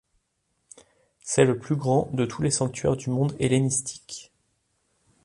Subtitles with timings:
[1.21, 4.31] C'est le plus grand de tous les sanctuaires du monde hellénistique.